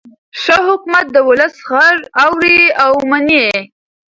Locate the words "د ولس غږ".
1.11-1.99